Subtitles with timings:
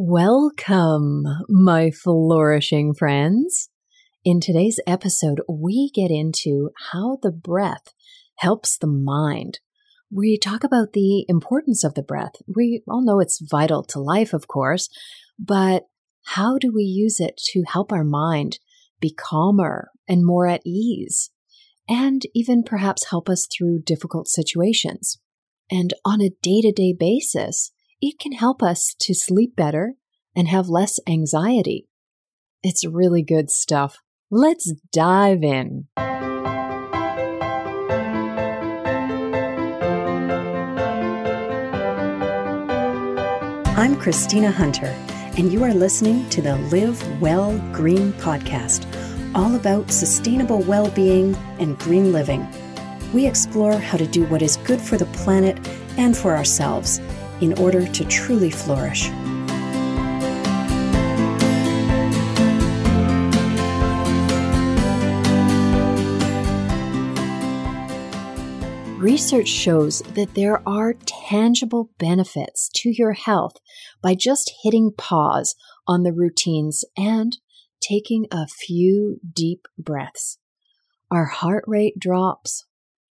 [0.00, 3.68] Welcome, my flourishing friends.
[4.24, 7.94] In today's episode, we get into how the breath
[8.36, 9.58] helps the mind.
[10.08, 12.34] We talk about the importance of the breath.
[12.46, 14.88] We all know it's vital to life, of course,
[15.36, 15.86] but
[16.26, 18.60] how do we use it to help our mind
[19.00, 21.32] be calmer and more at ease?
[21.88, 25.18] And even perhaps help us through difficult situations.
[25.72, 29.94] And on a day to day basis, it can help us to sleep better
[30.36, 31.88] and have less anxiety.
[32.62, 33.98] It's really good stuff.
[34.30, 35.88] Let's dive in.
[43.76, 44.94] I'm Kristina Hunter,
[45.36, 48.86] and you are listening to the Live Well Green podcast,
[49.34, 52.46] all about sustainable well being and green living.
[53.12, 55.58] We explore how to do what is good for the planet
[55.96, 57.00] and for ourselves
[57.40, 59.10] in order to truly flourish.
[68.98, 73.54] Research shows that there are tangible benefits to your health
[74.02, 75.54] by just hitting pause
[75.86, 77.38] on the routines and
[77.80, 80.38] taking a few deep breaths.
[81.12, 82.66] Our heart rate drops,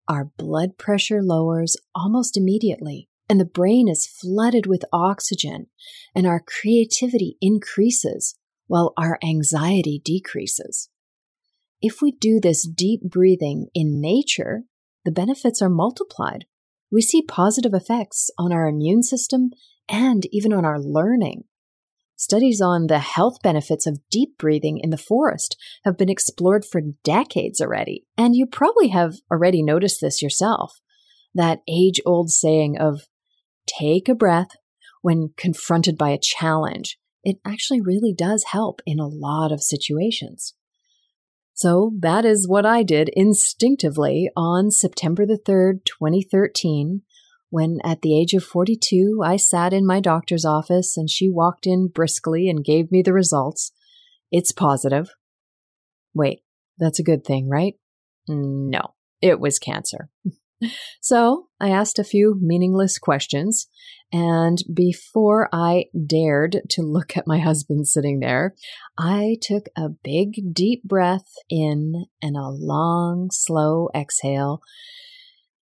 [0.06, 5.68] our blood pressure lowers almost immediately, and the brain is flooded with oxygen,
[6.14, 8.34] and our creativity increases
[8.66, 10.90] while our anxiety decreases.
[11.80, 14.64] If we do this deep breathing in nature,
[15.06, 16.44] the benefits are multiplied.
[16.90, 19.52] We see positive effects on our immune system
[19.88, 21.44] and even on our learning.
[22.16, 26.82] Studies on the health benefits of deep breathing in the forest have been explored for
[27.02, 30.82] decades already, and you probably have already noticed this yourself.
[31.34, 33.06] That age old saying of
[33.66, 34.50] take a breath
[35.02, 36.98] when confronted by a challenge.
[37.24, 40.54] It actually really does help in a lot of situations.
[41.54, 47.02] So that is what I did instinctively on September the 3rd, 2013,
[47.50, 51.66] when at the age of 42, I sat in my doctor's office and she walked
[51.66, 53.70] in briskly and gave me the results.
[54.30, 55.10] It's positive.
[56.14, 56.42] Wait,
[56.78, 57.74] that's a good thing, right?
[58.26, 60.08] No, it was cancer.
[61.00, 63.68] so I asked a few meaningless questions
[64.12, 68.54] and before I dared to look at my husband sitting there,
[68.98, 74.60] I took a big, deep breath in and a long, slow exhale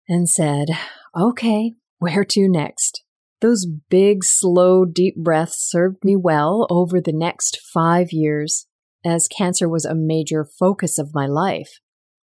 [0.08, 0.68] and said,
[1.14, 3.04] Okay, where to next?
[3.42, 8.66] Those big, slow, deep breaths served me well over the next five years,
[9.04, 11.80] as cancer was a major focus of my life.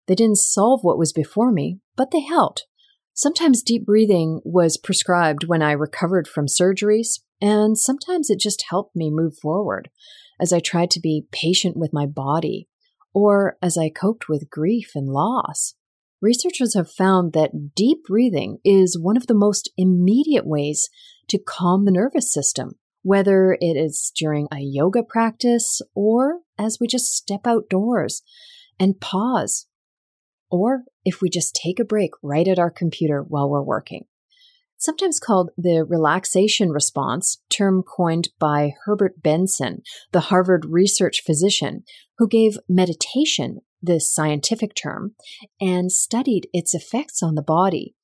[0.07, 2.65] They didn't solve what was before me, but they helped.
[3.13, 8.95] Sometimes deep breathing was prescribed when I recovered from surgeries, and sometimes it just helped
[8.95, 9.89] me move forward
[10.39, 12.67] as I tried to be patient with my body
[13.13, 15.73] or as I coped with grief and loss.
[16.21, 20.89] Researchers have found that deep breathing is one of the most immediate ways
[21.29, 22.73] to calm the nervous system,
[23.03, 28.23] whether it is during a yoga practice or as we just step outdoors
[28.79, 29.67] and pause
[30.49, 34.05] or if we just take a break right at our computer while we're working.
[34.79, 39.81] Sometimes called the relaxation response, term coined by Herbert Benson,
[40.11, 41.83] the Harvard research physician,
[42.19, 45.15] who gave meditation this scientific term
[45.59, 47.95] and studied its effects on the body.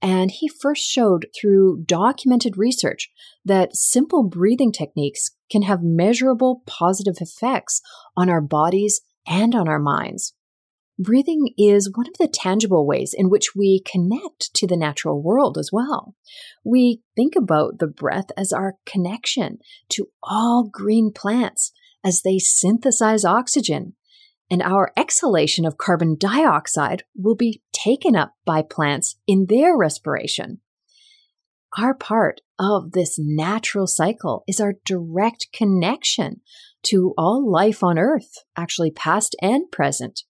[0.00, 3.10] And he first showed through documented research
[3.44, 7.80] that simple breathing techniques can have measurable positive effects
[8.16, 10.34] on our bodies and on our minds.
[11.02, 15.58] Breathing is one of the tangible ways in which we connect to the natural world
[15.58, 16.14] as well.
[16.64, 19.58] We think about the breath as our connection
[19.90, 21.72] to all green plants
[22.04, 23.94] as they synthesize oxygen,
[24.48, 30.60] and our exhalation of carbon dioxide will be taken up by plants in their respiration.
[31.78, 36.42] Our part of this natural cycle is our direct connection
[36.84, 40.22] to all life on Earth, actually past and present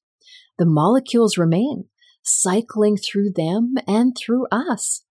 [0.58, 1.86] the molecules remain,
[2.22, 5.04] cycling through them and through us.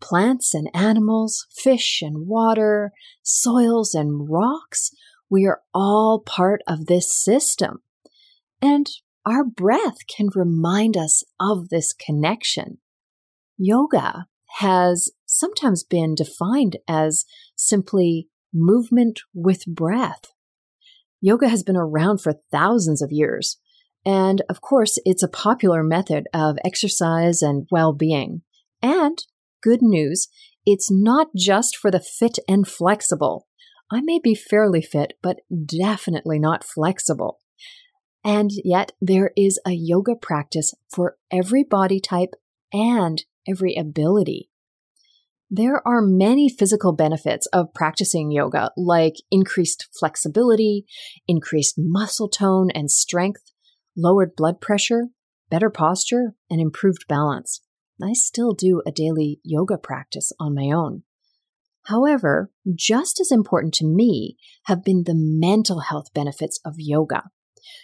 [0.00, 2.92] Plants and animals, fish and water,
[3.22, 4.90] soils and rocks,
[5.30, 7.82] we are all part of this system.
[8.60, 8.86] And
[9.24, 12.78] our breath can remind us of this connection.
[13.56, 14.26] Yoga
[14.58, 17.24] has sometimes been defined as
[17.56, 20.32] simply movement with breath.
[21.20, 23.58] Yoga has been around for thousands of years,
[24.04, 28.42] and of course, it's a popular method of exercise and well being.
[28.82, 29.18] And
[29.62, 30.28] good news,
[30.66, 33.46] it's not just for the fit and flexible.
[33.90, 37.40] I may be fairly fit, but definitely not flexible.
[38.24, 42.34] And yet, there is a yoga practice for every body type
[42.72, 44.48] and every ability.
[45.50, 50.86] There are many physical benefits of practicing yoga, like increased flexibility,
[51.28, 53.51] increased muscle tone and strength,
[53.96, 55.08] lowered blood pressure,
[55.50, 57.60] better posture, and improved balance.
[58.02, 61.02] I still do a daily yoga practice on my own.
[61.86, 67.24] However, just as important to me have been the mental health benefits of yoga.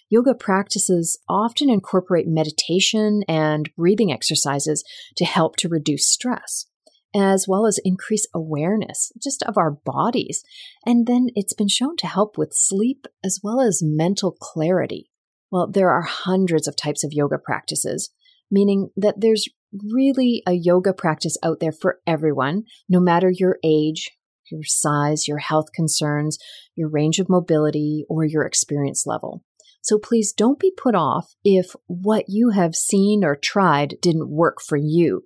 [0.08, 4.84] Yoga practices often incorporate meditation and breathing exercises
[5.16, 6.66] to help to reduce stress,
[7.14, 10.43] as well as increase awareness just of our bodies.
[10.84, 15.11] And then it's been shown to help with sleep as well as mental clarity.
[15.50, 18.11] Well, there are hundreds of types of yoga practices,
[18.50, 19.49] meaning that there's
[19.93, 24.11] really a yoga practice out there for everyone, no matter your age,
[24.50, 26.39] your size, your health concerns,
[26.75, 29.43] your range of mobility, or your experience level.
[29.83, 34.61] So please don't be put off if what you have seen or tried didn't work
[34.61, 35.25] for you.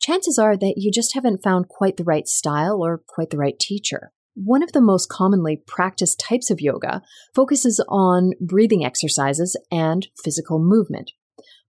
[0.00, 3.58] Chances are that you just haven't found quite the right style or quite the right
[3.58, 4.12] teacher.
[4.42, 7.02] One of the most commonly practiced types of yoga
[7.34, 11.12] focuses on breathing exercises and physical movement.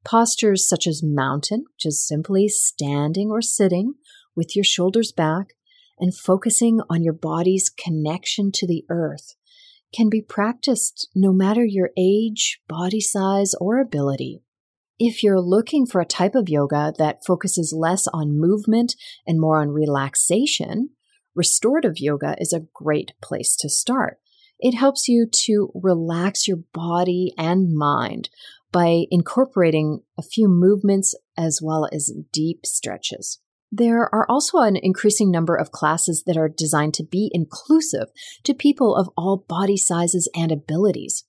[0.05, 3.95] Postures such as mountain, which is simply standing or sitting
[4.37, 5.47] with your shoulders back
[5.99, 9.35] and focusing on your body's connection to the earth,
[9.93, 14.43] can be practiced no matter your age, body size, or ability.
[14.97, 18.95] If you're looking for a type of yoga that focuses less on movement
[19.27, 20.91] and more on relaxation,
[21.35, 24.19] restorative yoga is a great place to start.
[24.59, 28.29] It helps you to relax your body and mind
[28.71, 33.39] by incorporating a few movements as well as deep stretches.
[33.71, 38.09] There are also an increasing number of classes that are designed to be inclusive
[38.43, 41.23] to people of all body sizes and abilities.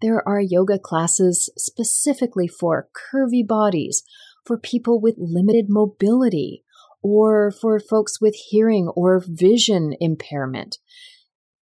[0.00, 4.02] There are yoga classes specifically for curvy bodies,
[4.44, 6.63] for people with limited mobility,
[7.04, 10.78] or for folks with hearing or vision impairment.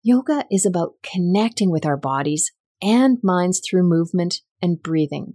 [0.02, 2.52] Yoga is about connecting with our bodies
[2.82, 5.34] and minds through movement and breathing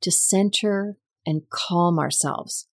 [0.00, 2.68] to center and calm ourselves.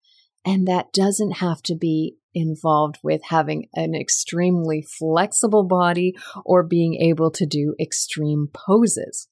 [0.45, 6.15] And that doesn't have to be involved with having an extremely flexible body
[6.45, 9.27] or being able to do extreme poses.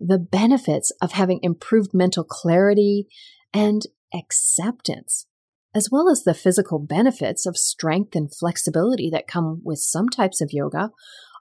[0.00, 3.06] The benefits of having improved mental clarity
[3.54, 3.82] and
[4.12, 5.26] acceptance,
[5.76, 10.40] as well as the physical benefits of strength and flexibility that come with some types
[10.40, 10.90] of yoga,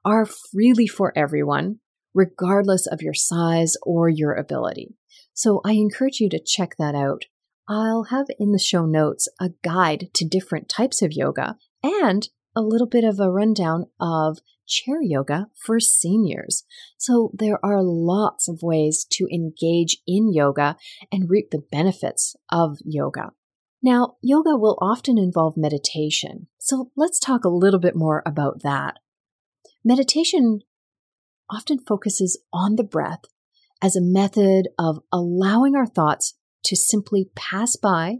[0.03, 1.79] are freely for everyone,
[2.13, 4.93] regardless of your size or your ability.
[5.33, 7.25] So I encourage you to check that out
[7.67, 12.61] I'll have in the show notes a guide to different types of yoga and a
[12.61, 14.37] little bit of a rundown of
[14.67, 16.63] chair yoga for seniors.
[16.97, 20.77] So there are lots of ways to engage in yoga
[21.11, 23.31] and reap the benefits of yoga.
[23.81, 26.47] Now, yoga will often involve meditation.
[26.57, 28.99] So let's talk a little bit more about that.
[29.83, 30.61] Meditation
[31.49, 33.21] often focuses on the breath
[33.81, 36.33] as a method of allowing our thoughts
[36.63, 38.15] to simply pass by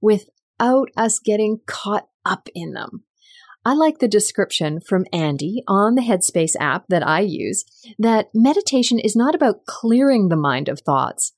[0.00, 3.04] without us getting caught up in them.
[3.66, 7.64] I like the description from Andy on the Headspace app that I use
[7.98, 11.32] that meditation is not about clearing the mind of thoughts,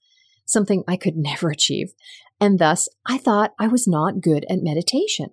[0.45, 1.93] something I could never achieve.
[2.41, 5.31] And thus, I thought I was not good at meditation.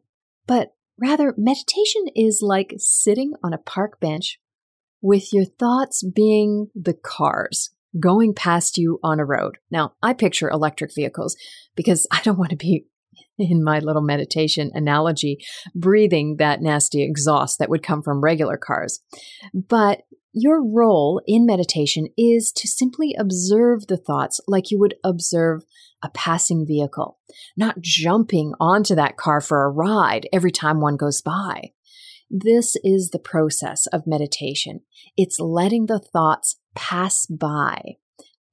[0.47, 4.39] But rather, meditation is like sitting on a park bench
[5.01, 9.57] with your thoughts being the cars going past you on a road.
[9.69, 11.35] Now, I picture electric vehicles
[11.75, 12.85] because I don't want to be
[13.37, 15.37] in my little meditation analogy
[15.75, 19.01] breathing that nasty exhaust that would come from regular cars.
[19.53, 25.63] But your role in meditation is to simply observe the thoughts like you would observe
[26.03, 27.17] a passing vehicle,
[27.55, 31.71] not jumping onto that car for a ride every time one goes by.
[32.29, 34.81] This is the process of meditation.
[35.15, 37.97] It's letting the thoughts pass by.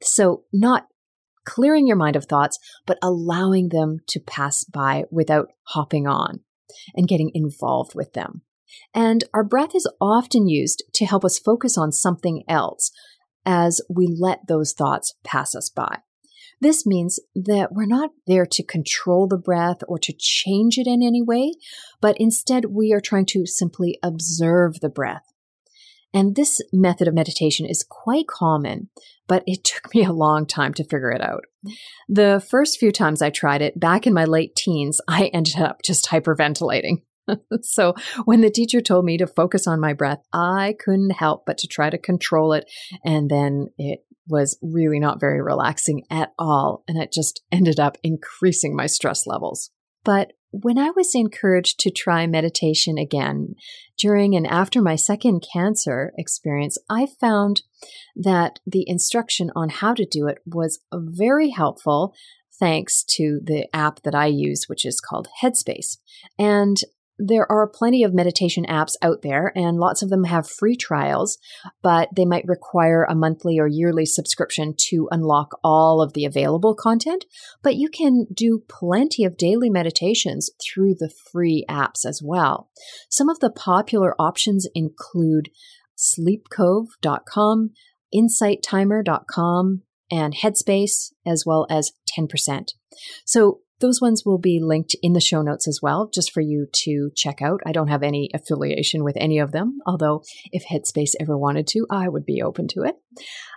[0.03, 0.87] So, not
[1.47, 6.41] clearing your mind of thoughts, but allowing them to pass by without hopping on
[6.95, 8.43] and getting involved with them.
[8.95, 12.93] And our breath is often used to help us focus on something else
[13.45, 15.99] as we let those thoughts pass us by.
[16.61, 21.03] This means that we're not there to control the breath or to change it in
[21.03, 21.55] any way,
[22.01, 25.31] but instead we are trying to simply observe the breath
[26.13, 28.89] and this method of meditation is quite common,
[29.29, 31.45] but it took me a long time to figure it out.
[32.09, 35.83] The first few times I tried it back in my late teens, I ended up
[35.85, 37.03] just hyperventilating.
[37.63, 41.59] so when the teacher told me to focus on my breath, I couldn't help but
[41.59, 42.69] to try to control it.
[43.05, 46.85] And then it was really not very relaxing at all.
[46.87, 49.71] And it just ended up increasing my stress levels.
[50.05, 53.55] But when I was encouraged to try meditation again
[53.97, 57.63] during and after my second cancer experience, I found
[58.17, 62.15] that the instruction on how to do it was very helpful
[62.59, 65.99] thanks to the app that I use, which is called Headspace.
[66.39, 66.77] And
[67.23, 71.39] there are plenty of meditation apps out there, and lots of them have free trials,
[71.83, 76.75] but they might require a monthly or yearly subscription to unlock all of the available
[76.75, 77.27] content.
[77.63, 82.71] But you can do plenty of daily meditations through the free apps as well.
[83.11, 85.51] Some of the popular options include
[85.99, 87.71] sleepcove.com,
[88.15, 92.73] insighttimer.com, and Headspace, as well as 10%.
[93.25, 96.67] So those ones will be linked in the show notes as well, just for you
[96.85, 97.61] to check out.
[97.67, 100.23] I don't have any affiliation with any of them, although
[100.53, 102.97] if Headspace ever wanted to, I would be open to it.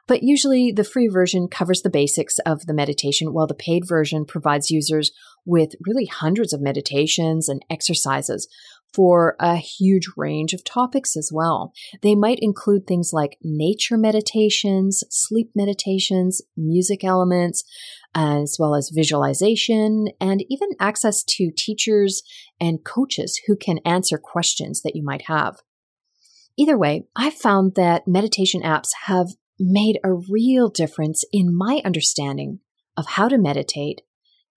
[0.08, 4.25] But usually the free version covers the basics of the meditation, while the paid version
[4.25, 5.12] provides users
[5.46, 8.48] with really hundreds of meditations and exercises
[8.94, 11.74] for a huge range of topics as well.
[12.02, 17.64] They might include things like nature meditations, sleep meditations, music elements,
[18.16, 22.22] as well as visualization, and even access to teachers
[22.60, 25.62] and coaches who can answer questions that you might have.
[26.58, 32.60] Either way, I've found that meditation apps have made a real difference in my understanding
[32.96, 34.02] of how to meditate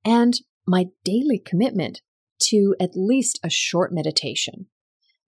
[0.05, 0.35] and
[0.67, 2.03] my daily commitment
[2.39, 4.67] to at least a short meditation.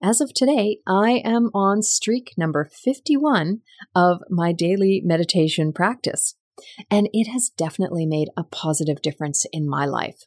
[0.03, 3.63] As of today, I am on streak number 51
[3.95, 6.37] of my daily meditation practice,
[6.91, 10.25] and it has definitely made a positive difference in my life.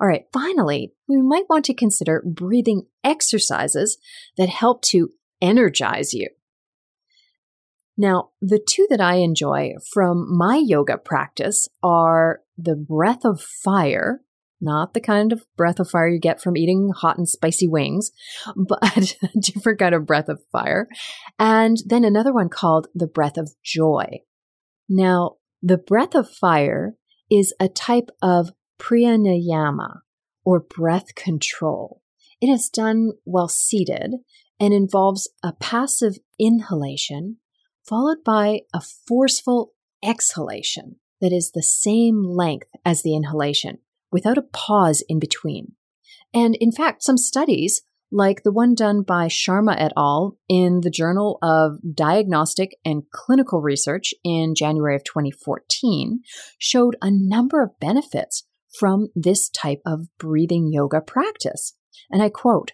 [0.00, 3.98] All right, finally, we might want to consider breathing exercises
[4.36, 5.10] that help to
[5.40, 6.28] energize you.
[7.96, 14.22] Now, the two that I enjoy from my yoga practice are the breath of fire
[14.60, 18.10] not the kind of breath of fire you get from eating hot and spicy wings,
[18.56, 20.88] but a different kind of breath of fire.
[21.38, 24.20] And then another one called the breath of joy.
[24.88, 26.94] Now, the breath of fire
[27.30, 30.00] is a type of pranayama
[30.44, 32.00] or breath control.
[32.40, 34.14] It is done while seated
[34.60, 37.38] and involves a passive inhalation
[37.88, 39.72] followed by a forceful
[40.04, 43.78] exhalation that is the same length as the inhalation
[44.10, 45.72] without a pause in between.
[46.34, 50.36] And in fact, some studies, like the one done by Sharma et al.
[50.48, 56.20] in the Journal of Diagnostic and Clinical Research in January of 2014,
[56.58, 58.44] showed a number of benefits
[58.78, 61.74] from this type of breathing yoga practice.
[62.10, 62.72] And I quote,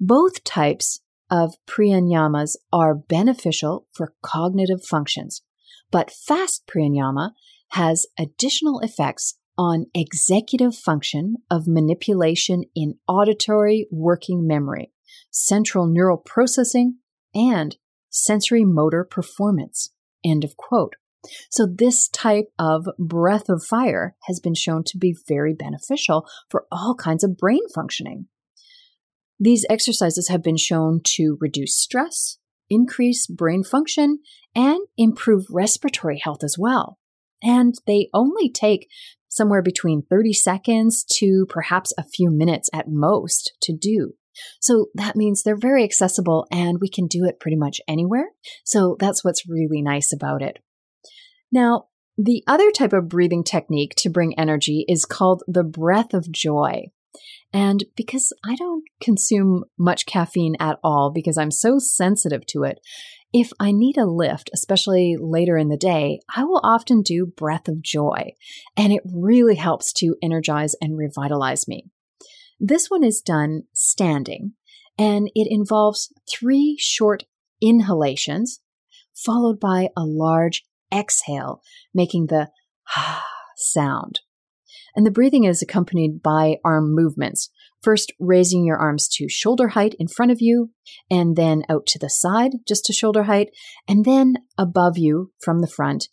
[0.00, 1.00] both types
[1.30, 5.42] of pranayamas are beneficial for cognitive functions,
[5.90, 7.32] but fast pranayama
[7.70, 14.92] has additional effects on executive function of manipulation in auditory working memory,
[15.30, 16.98] central neural processing,
[17.34, 17.76] and
[18.10, 19.90] sensory motor performance.
[20.24, 20.94] End of quote.
[21.50, 26.66] So this type of breath of fire has been shown to be very beneficial for
[26.70, 28.26] all kinds of brain functioning.
[29.40, 32.38] These exercises have been shown to reduce stress,
[32.70, 34.20] increase brain function,
[34.54, 36.98] and improve respiratory health as well.
[37.42, 38.88] And they only take
[39.34, 44.14] somewhere between 30 seconds to perhaps a few minutes at most to do.
[44.60, 48.30] So that means they're very accessible and we can do it pretty much anywhere.
[48.64, 50.58] So that's what's really nice about it.
[51.52, 51.86] Now,
[52.16, 56.86] the other type of breathing technique to bring energy is called the breath of joy.
[57.52, 62.80] And because I don't consume much caffeine at all because I'm so sensitive to it,
[63.34, 67.66] if I need a lift, especially later in the day, I will often do breath
[67.66, 68.30] of joy,
[68.76, 71.86] and it really helps to energize and revitalize me.
[72.60, 74.52] This one is done standing,
[74.96, 77.24] and it involves three short
[77.60, 78.60] inhalations
[79.12, 81.60] followed by a large exhale,
[81.92, 82.50] making the
[82.96, 83.26] ah
[83.56, 84.20] sound.
[84.94, 87.50] And the breathing is accompanied by arm movements,
[87.84, 90.70] First, raising your arms to shoulder height in front of you,
[91.10, 93.50] and then out to the side, just to shoulder height,
[93.86, 96.08] and then above you from the front.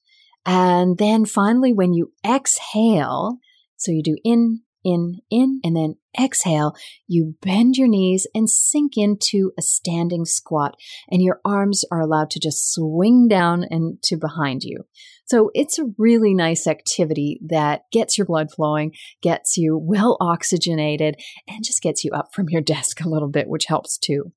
[0.45, 3.37] And then finally, when you exhale,
[3.77, 6.75] so you do in in, in, and then exhale,
[7.07, 10.75] you bend your knees and sink into a standing squat,
[11.09, 14.85] and your arms are allowed to just swing down and to behind you.
[15.25, 21.15] So it's a really nice activity that gets your blood flowing, gets you well oxygenated,
[21.47, 24.33] and just gets you up from your desk a little bit, which helps too.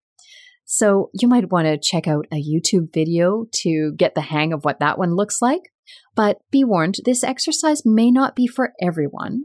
[0.64, 4.64] So you might want to check out a YouTube video to get the hang of
[4.64, 5.62] what that one looks like.
[6.14, 9.44] But be warned, this exercise may not be for everyone.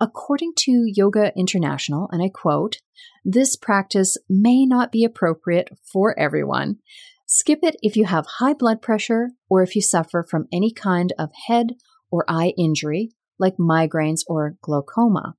[0.00, 2.78] According to Yoga International, and I quote,
[3.24, 6.78] this practice may not be appropriate for everyone.
[7.26, 11.12] Skip it if you have high blood pressure or if you suffer from any kind
[11.18, 11.74] of head
[12.10, 15.34] or eye injury, like migraines or glaucoma.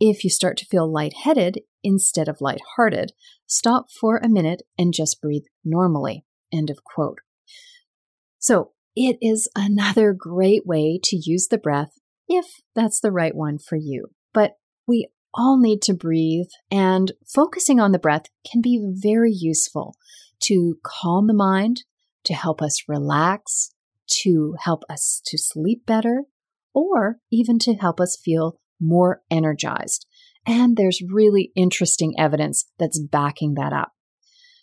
[0.00, 3.12] If you start to feel lightheaded instead of lighthearted,
[3.46, 6.24] stop for a minute and just breathe normally.
[6.52, 7.18] End of quote.
[8.38, 11.99] So, it is another great way to use the breath
[12.30, 14.06] if that's the right one for you.
[14.32, 14.52] But
[14.86, 19.96] we all need to breathe, and focusing on the breath can be very useful
[20.44, 21.82] to calm the mind,
[22.24, 23.72] to help us relax,
[24.22, 26.24] to help us to sleep better,
[26.72, 30.06] or even to help us feel more energized.
[30.46, 33.92] And there's really interesting evidence that's backing that up.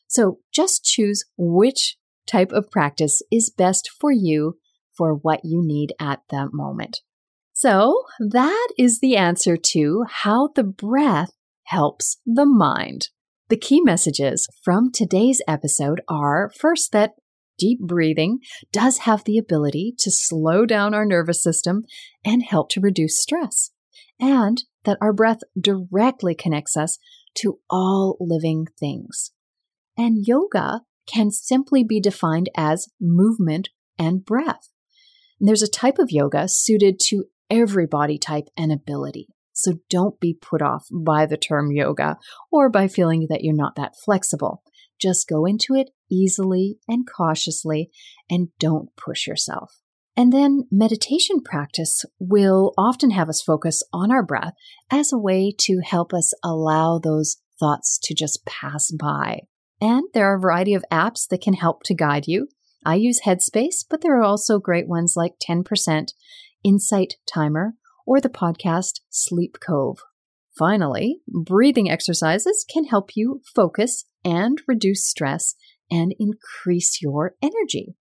[0.08, 4.58] So just choose which type of practice is best for you
[4.96, 7.02] for what you need at that moment.
[7.60, 11.32] So that is the answer to how the breath
[11.64, 13.10] helps the mind.
[13.50, 17.14] The key messages from today's episode are first that
[17.58, 21.82] deep breathing does have the ability to slow down our nervous system
[22.24, 23.72] and help to reduce stress,
[24.20, 27.00] and that our breath directly connects us
[27.38, 29.32] to all living things.
[29.98, 34.70] And yoga can simply be defined as movement and breath.
[35.40, 39.28] And there's a type of yoga suited to every body type and ability.
[39.54, 42.18] So don't be put off by the term yoga
[42.52, 44.62] or by feeling that you're not that flexible.
[45.00, 47.90] Just go into it easily and cautiously
[48.30, 49.80] and don't push yourself.
[50.16, 54.54] And then meditation practice will often have us focus on our breath
[54.90, 59.42] as a way to help us allow those thoughts to just pass by.
[59.80, 62.48] And there are a variety of apps that can help to guide you.
[62.84, 66.14] I use Headspace, but there are also great ones like 10%,
[66.64, 70.00] Insight Timer, or the podcast Sleep Cove.
[70.58, 75.56] Finally, breathing exercises can help you focus and reduce stress
[75.92, 77.96] and increase your energy.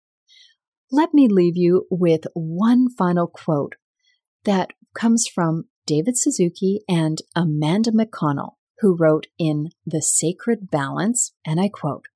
[0.90, 3.74] Let me leave you with one final quote
[4.44, 11.60] that comes from David Suzuki and Amanda McConnell who wrote in The Sacred Balance, and
[11.60, 12.06] I quote,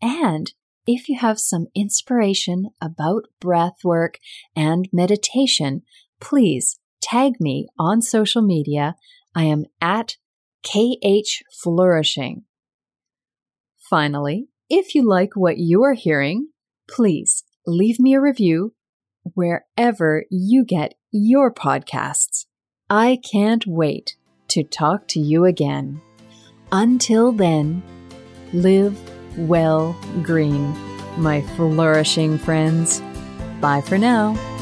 [0.00, 0.52] And
[0.86, 4.18] if you have some inspiration about breath work
[4.56, 5.82] and meditation,
[6.20, 8.96] please tag me on social media.
[9.34, 10.16] I am at
[10.62, 12.44] KH Flourishing.
[13.78, 16.48] Finally, if you like what you are hearing,
[16.88, 18.74] please leave me a review
[19.34, 22.46] wherever you get your podcasts.
[22.88, 24.16] I can't wait
[24.48, 26.00] to talk to you again.
[26.72, 27.82] Until then,
[28.52, 28.98] live
[29.38, 30.74] well green,
[31.18, 33.02] my flourishing friends.
[33.60, 34.53] Bye for now.